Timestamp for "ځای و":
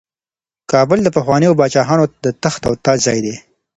3.07-3.25